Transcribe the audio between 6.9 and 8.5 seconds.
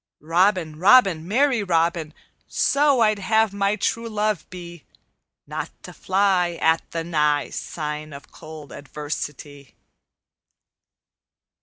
nigh Sign of